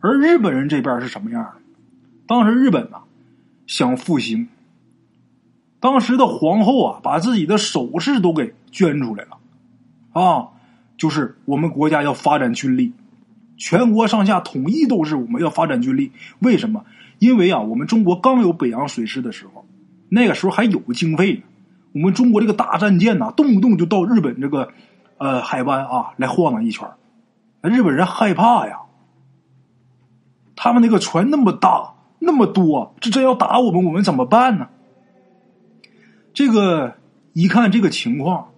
[0.00, 1.54] 而日本人这边是什么样
[2.26, 3.03] 当时日本呐
[3.66, 4.48] 想复兴。
[5.80, 9.38] 当时的皇后啊，把自己的首饰都给捐出来了，
[10.12, 10.48] 啊，
[10.96, 12.92] 就是我们国家要发展军力，
[13.56, 16.12] 全国上下统一都是我们要发展军力。
[16.38, 16.84] 为什么？
[17.18, 19.66] 因为啊，我们中国刚有北洋水师的时候，
[20.08, 21.42] 那个时候还有经费呢，
[21.92, 24.72] 我们中国这个大战舰呐，动不动就到日本这个
[25.18, 26.88] 呃海湾啊来晃荡一圈，
[27.62, 28.80] 日本人害怕呀，
[30.56, 31.93] 他们那个船那么大
[32.24, 34.68] 那么多，这真要打我们，我们怎么办呢？
[36.32, 36.94] 这个
[37.32, 38.50] 一看这个情况，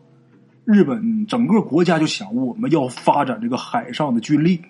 [0.65, 4.63] 日本整个国家就想我们要发展这个海上的军力。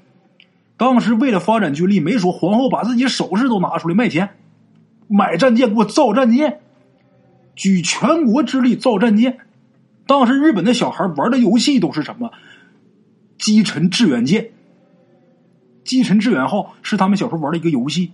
[0.76, 4.30] 当时为了发展军力，没说皇后把自己首饰都拿出来卖钱，
[5.08, 6.60] 买战舰给我造战舰，
[7.54, 9.38] 举全国之力造战舰。
[10.06, 12.30] 当时日本的小孩玩的游戏都是什么？
[13.38, 14.50] 击沉致远舰、
[15.84, 18.12] 击沉致远号是他们小时候玩的一个游戏。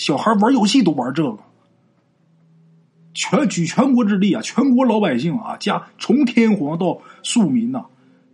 [0.00, 1.36] 小孩玩游戏都玩这个。
[3.12, 7.84] 全举全国之力啊，全国老百姓啊，加从天皇到庶民呐，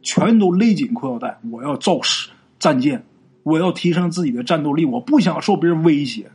[0.01, 1.41] 全都勒紧裤腰带。
[1.51, 3.05] 我要造势战舰，
[3.43, 6.31] 我要提升自己的战斗力，我不想受别人威胁。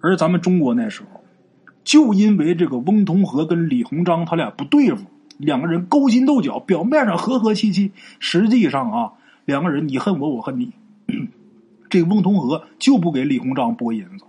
[0.00, 1.24] 而咱们中国那时候，
[1.82, 5.04] 就因为这个翁同龢跟李鸿章他俩不对付，
[5.36, 7.90] 两个人勾心斗角，表面上和和气气，
[8.20, 9.12] 实际上啊，
[9.46, 10.70] 两个人你恨我，我恨你。
[11.90, 14.24] 这翁同龢就不给李鸿章拨银子。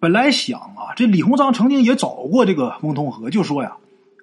[0.00, 3.76] 本来想啊，这李鸿章曾经也找过这个翁同龢，就说呀，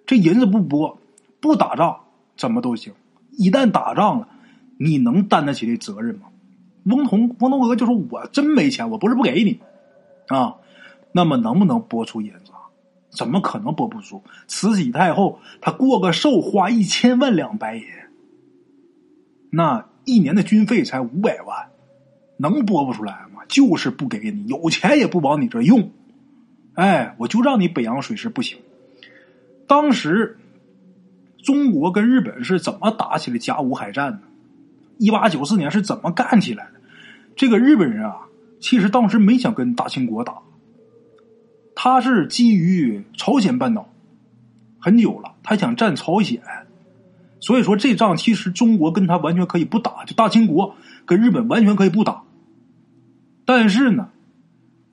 [0.05, 0.99] 这银子不拨，
[1.39, 2.01] 不打仗
[2.37, 2.93] 怎么都行。
[3.31, 4.27] 一旦打仗了，
[4.77, 6.27] 你能担得起这责任吗？
[6.83, 9.59] 翁同翁同龢就说：“我真没钱，我不是不给你
[10.27, 10.57] 啊。
[11.13, 12.51] 那么能不能拨出银子？
[13.09, 14.23] 怎么可能拨不出？
[14.47, 17.83] 慈禧太后她过个寿花一千万两白银，
[19.49, 21.69] 那一年的军费才五百万。”
[22.41, 23.43] 能拨不出来吗？
[23.47, 25.91] 就是不给你，有钱也不往你这用。
[26.73, 28.57] 哎，我就让你北洋水师不行。
[29.67, 30.37] 当时
[31.43, 34.19] 中国跟日本是怎么打起来甲午海战的？
[34.97, 36.81] 一八九四年是怎么干起来的？
[37.35, 38.27] 这个日本人啊，
[38.59, 40.39] 其实当时没想跟大清国打，
[41.75, 43.89] 他是基于朝鲜半岛
[44.79, 46.41] 很久了，他想占朝鲜，
[47.39, 50.75] 所以说这仗其实中国跟他完全可以不打，就大清国
[51.05, 52.23] 跟日本完全可以不打。
[53.53, 54.07] 但是呢，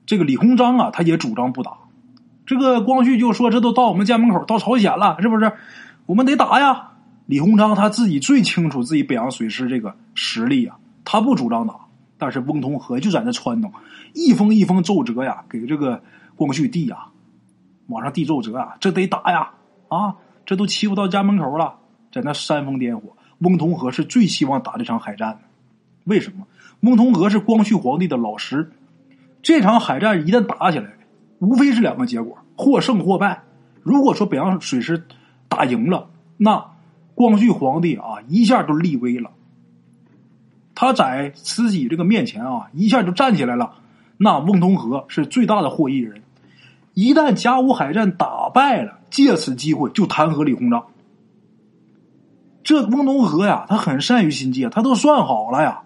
[0.05, 1.77] 这个李鸿章啊，他也主张不打。
[2.45, 5.53] 这个光绪就说：“这都到我们家门口，到朝鲜了，是不是？
[6.05, 6.89] 我们得打呀！”
[7.25, 11.73] 李鸿章他自己最清楚自己北洋水师这个实力啊，他不主张打。
[12.17, 13.71] 但是翁同龢就在那撺掇，
[14.13, 16.03] 一封一封奏折呀，给这个
[16.35, 17.05] 光绪递呀，
[17.87, 19.51] 往上递奏折啊，这得打呀！
[19.87, 21.75] 啊，这都欺负到家门口了，
[22.11, 23.15] 在那煽风点火。
[23.37, 25.39] 翁同龢是最希望打这场海战的，
[26.03, 26.45] 为什么？
[26.79, 28.71] 孟同和是光绪皇帝的老师，
[29.41, 30.93] 这场海战一旦打起来，
[31.39, 33.43] 无非是两个结果：或胜或败。
[33.83, 35.05] 如果说北洋水师
[35.47, 36.71] 打赢了，那
[37.15, 39.31] 光绪皇帝啊一下就立威了，
[40.73, 43.73] 他在慈禧这个面前啊一下就站起来了。
[44.17, 46.21] 那孟同和是最大的获益人。
[46.93, 50.85] 一旦甲午海战打败了，借此机会就弹劾李鸿章。
[52.63, 55.83] 这翁同龢呀，他很善于心计，他都算好了呀。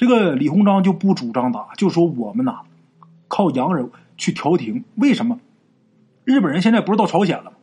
[0.00, 2.60] 这个李鸿章就不主张打，就说我们呐
[3.28, 4.82] 靠洋人去调停。
[4.94, 5.38] 为什么？
[6.24, 7.58] 日本人现在不是到朝鲜了吗？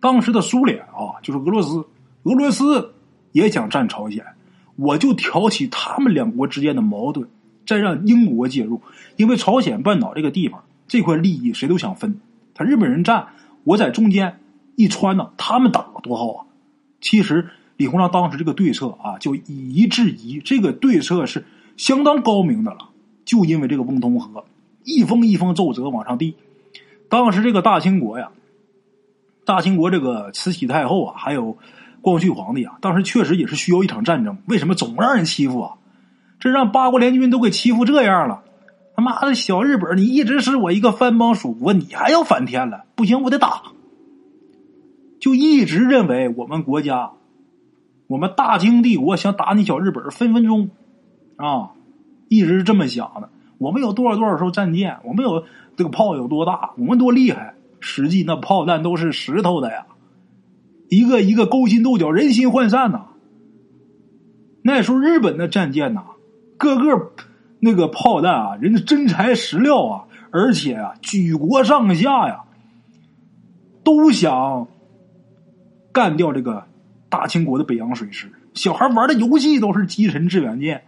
[0.00, 1.86] 当时的苏联啊，就是俄罗斯，
[2.22, 2.94] 俄罗斯
[3.32, 4.24] 也想占朝鲜。
[4.76, 7.28] 我就挑起他们两国之间的矛盾，
[7.66, 8.80] 再让英国介入。
[9.16, 12.18] 因为朝鲜半岛这个地方这块利益谁都想分，
[12.54, 13.26] 他日本人占，
[13.64, 14.40] 我在中间
[14.76, 16.46] 一穿呢，他们打多好啊！
[17.02, 21.44] 其实李鸿章当时这个对策啊，就以夷制夷，这个对策是。
[21.76, 22.90] 相当高明的了，
[23.24, 24.44] 就因为这个翁同龢
[24.84, 26.36] 一封一封奏折往上递。
[27.08, 28.30] 当时这个大清国呀，
[29.44, 31.58] 大清国这个慈禧太后啊，还有
[32.00, 34.38] 光绪皇帝啊，当时确实也是需要一场战争。
[34.46, 35.74] 为什么总让人欺负啊？
[36.38, 38.42] 这让八国联军都给欺负这样了，
[38.94, 42.84] 他妈的小日本，你一直是我一个藩邦属国，你还要反天了？
[42.94, 43.62] 不行，我得打。
[45.18, 47.12] 就一直认为我们国家，
[48.06, 50.70] 我们大清帝国想打你小日本，分分钟。
[51.36, 51.70] 啊，
[52.28, 53.30] 一直是这么想的。
[53.58, 54.98] 我们有多少多少艘战舰？
[55.04, 55.44] 我们有
[55.76, 56.72] 这个炮有多大？
[56.76, 57.54] 我们多厉害？
[57.80, 59.86] 实际那炮弹都是石头的呀，
[60.88, 63.06] 一个一个勾心斗角、人心涣散呐。
[64.62, 66.02] 那时候日本的战舰呐，
[66.56, 67.12] 个个
[67.60, 72.44] 那个炮弹啊，人家真材实料啊，而且啊，举国上下呀，
[73.84, 74.66] 都想
[75.92, 76.64] 干掉这个
[77.08, 78.32] 大清国的北洋水师。
[78.54, 80.82] 小孩玩的游戏都是击沉致远舰。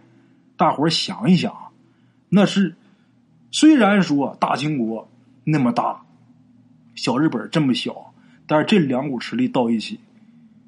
[0.59, 1.55] 大伙儿想一想，
[2.27, 2.75] 那是
[3.49, 5.09] 虽然说大清国
[5.45, 6.01] 那么大，
[6.95, 8.13] 小日本这么小，
[8.45, 10.01] 但是这两股实力到一起，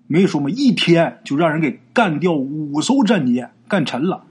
[0.07, 4.23] 没说嘛，一天就让人给干掉五艘战舰，干沉了。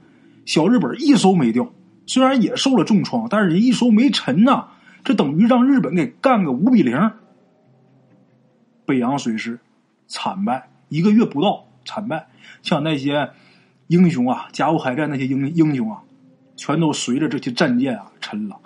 [0.47, 1.71] 小日本一艘没掉，
[2.07, 4.69] 虽然也受了重创，但是人一艘没沉呐，
[5.03, 7.11] 这等于让日本给干个五比零。
[8.87, 9.59] 北洋水师
[10.07, 12.29] 惨败，一个月不到惨败，
[12.63, 13.29] 像那些。
[13.91, 16.01] 英雄啊，甲午海战那些英英雄啊，
[16.55, 18.57] 全都随着这些战舰啊沉了。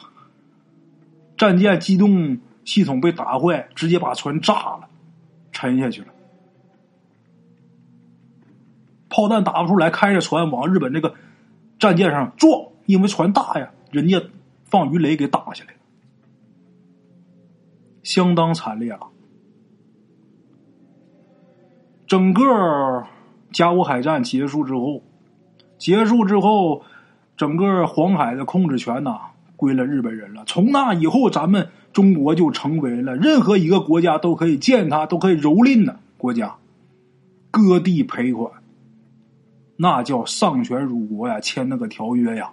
[1.36, 4.88] 战舰机动系统被打坏，直接把船炸了，
[5.52, 6.10] 沉下去了。
[9.10, 11.16] 炮弹打不出来，开着船往日本这个
[11.80, 14.22] 战舰上撞，因为船大呀，人家
[14.66, 15.80] 放鱼雷给打下来了，
[18.04, 19.00] 相当惨烈啊。
[22.06, 23.08] 整个
[23.52, 25.02] 甲午海战结束之后。
[25.78, 26.84] 结束之后，
[27.38, 29.20] 整个黄海的控制权呐
[29.56, 30.44] 归了日本人了。
[30.46, 36.56] 从那以后，咱们中国就成为了任何一个国家都可以践踏、都可以蹂躏的国家，
[37.52, 38.52] 割地赔款，
[39.78, 41.40] 那叫丧权辱国呀！
[41.40, 42.52] 签那个条约呀。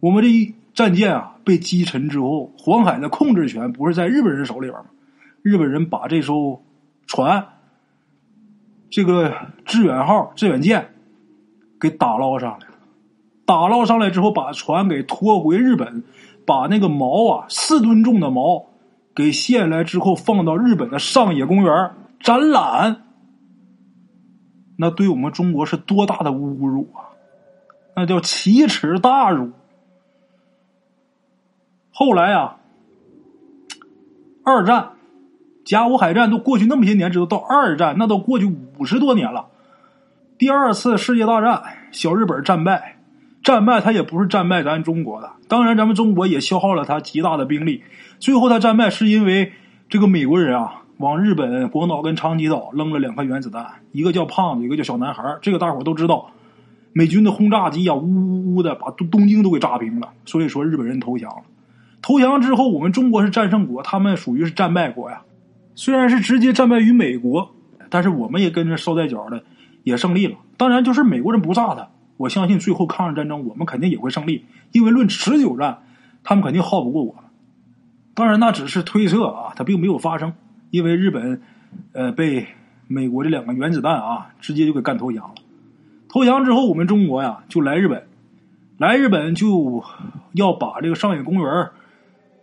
[0.00, 4.86] 我们这一战舰啊被击沉之后，黄海的控制权不是在日本人手里边吗？
[5.42, 6.62] 日本人把这艘
[7.06, 7.46] 船，
[8.90, 10.94] 这个致远号致远舰。
[11.80, 12.74] 给打捞上来了。
[13.46, 16.04] 打捞上来之后，把船给拖回日本，
[16.46, 18.66] 把那个锚啊，四吨重的锚
[19.14, 23.04] 给卸下来之后，放到日本的上野公园展览。
[24.76, 27.10] 那对我们中国是多大的侮辱啊！
[27.96, 29.50] 那叫奇耻大辱。
[31.90, 32.58] 后来啊，
[34.44, 34.92] 二战。
[35.64, 38.46] 甲午海战都过去那么些年，直到到二战，那都过去
[38.78, 39.48] 五十多年了。
[40.38, 41.60] 第二次世界大战，
[41.90, 42.96] 小日本战败，
[43.42, 47.82] 战败他也不是战败咱中国的，当然咱们中国也消耗了他极大的兵力。
[48.20, 49.52] 最后他战败是因为
[49.88, 55.38] 这个美国人啊，往日本广岛跟长崎岛扔了两颗原子弹，一个叫胖子，一个叫小男孩。
[55.42, 56.30] 这个大伙都知道，
[56.92, 60.10] 美军的轰炸机啊，呜呜呜的把东东京都给炸平了。
[60.24, 61.42] 所以说日本人投降了。
[62.00, 65.22] 投降之后，我们中国是战胜国，他们属于是战败国呀。
[65.74, 67.50] 虽然是直接战败于美国，
[67.90, 69.42] 但是我们也跟着捎带脚的
[69.88, 70.36] 也胜利了。
[70.56, 75.82] 当然，就是美国人不炸他，我相信最后抗日战争我们肯定也会胜利，因为论持久战，
[76.22, 77.24] 他们肯定耗不过我们。
[78.14, 80.34] 当然，那只是推测啊，它并没有发生，
[80.70, 81.42] 因为日本
[81.92, 82.46] 呃被
[82.86, 85.34] 美国这两个原子弹啊直接就给干投降了。
[86.08, 88.06] 投降之后，我们中国呀就来日本，
[88.76, 89.82] 来日本就
[90.32, 91.70] 要把这个上野公园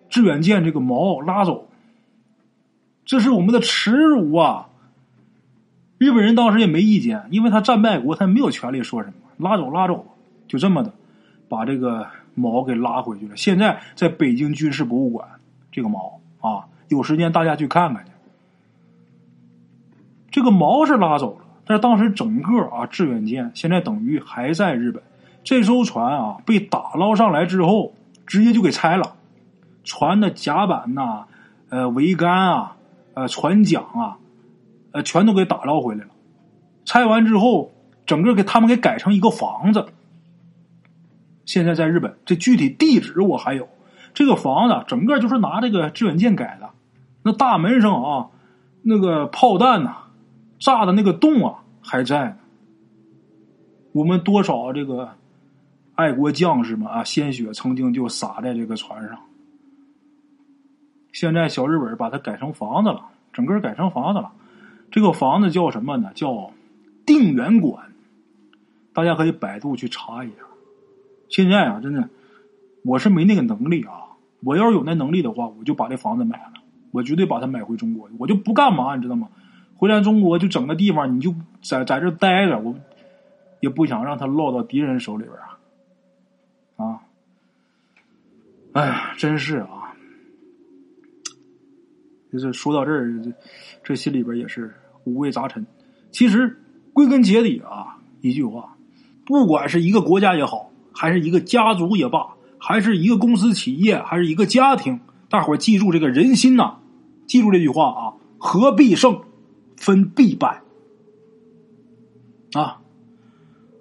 [0.10, 1.68] 致远舰这个锚拉走。
[3.06, 4.68] 这是我们的耻辱啊！
[5.98, 9.16] 日本人当时也没意见，因为他战败国，他没有权利说什么。
[9.38, 10.06] 拉走，拉走，
[10.48, 10.94] 就这么的，
[11.48, 12.06] 把这个
[12.38, 13.38] 锚给拉回去了。
[13.38, 15.28] 现在在北京军事博物馆，
[15.72, 18.12] 这个锚啊，有时间大家去看看去。
[20.32, 25.02] 这个锚是拉走了，但是当时整个啊致远舰现在等于还在日本。
[25.44, 27.94] 这艘船啊被打捞上来之后，
[28.26, 29.16] 直接就给拆了，
[29.86, 31.26] 船的甲板呐，
[31.70, 32.72] 呃，桅杆啊。
[33.18, 34.18] 呃，船桨啊，
[34.96, 36.12] 呃，全都给打捞回来了。
[36.86, 37.74] 拆完之后，
[38.06, 39.88] 整个给他们给改成一个房子。
[41.44, 43.68] 现在在日本，这具体地址我还有。
[44.14, 46.70] 这个房子整个就是拿这个致远舰改的。
[47.24, 48.30] 那大门上啊，
[48.84, 49.98] 那个炮弹呐，
[50.60, 52.38] 炸的那个洞啊还在。
[53.92, 55.10] 我们多少这个
[55.96, 59.20] 爱国将士们啊，鲜血曾经就洒在这个船上。
[61.12, 63.02] 现在小日本把它改成房子了，
[63.34, 64.32] 整个改成房子了。
[64.96, 66.10] 这个房子叫什么呢？
[66.16, 66.54] 叫
[67.06, 67.92] 定远馆。
[68.94, 70.36] 大家可以百度去查一下。
[71.28, 72.08] 现在啊，真的，
[72.82, 74.16] 我是没那个能力啊。
[74.42, 76.54] 我要是有那能力的话，我就把这房子买了，
[76.92, 78.10] 我绝对把它买回中国。
[78.18, 79.28] 我就不干嘛，你知道吗？
[79.76, 82.74] 回来中国就整个地方，你就在在这待着，我
[83.60, 85.36] 也不想让它落到敌人手里边
[86.78, 86.86] 啊。
[86.86, 87.02] 啊，
[88.72, 89.94] 哎呀，真是啊。
[92.32, 93.22] 就是说到这儿，
[93.84, 94.74] 这心里边也是
[95.06, 95.66] 五味杂陈。
[96.12, 96.62] 其实
[96.94, 98.76] 归根结底啊，一句话，
[99.26, 102.28] 不管是一个国家也好，还是一个家族也罢，
[102.58, 105.00] 还是一个公司企业，还是一个家庭，
[105.30, 106.76] 大伙记住这个人心呐，
[107.28, 109.22] 记住这句话啊：合必胜，
[109.78, 110.62] 分必败。
[112.54, 112.80] 啊，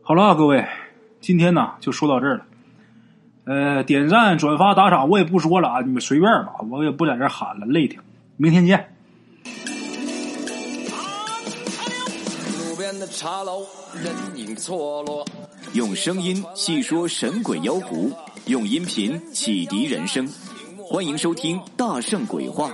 [0.03, 0.67] 好了，各位，
[1.21, 2.47] 今天呢就说到这儿了。
[3.45, 8.01] 呃，点赞、转发、打赏我也不说了啊，你们随便吧，我也不在这喊了，累挺。
[8.37, 8.94] 明天见。
[15.73, 18.13] 用声音细说神鬼妖狐，
[18.47, 20.29] 用音频启迪人生。
[20.87, 22.71] 欢迎收听《大圣鬼话》。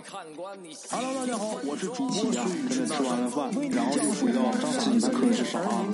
[0.90, 2.44] Hello，大家好，我是主播呀。
[2.68, 4.50] 跟着吃完了饭，然后就回到
[4.80, 5.84] 自己的课室上啊。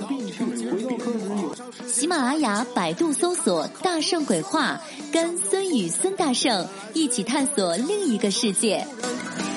[1.87, 4.81] 喜马拉雅、百度搜索“大圣鬼话”，
[5.13, 8.85] 跟孙宇、孙大圣一起探索另一个世界。